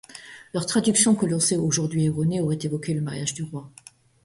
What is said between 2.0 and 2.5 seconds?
erronée,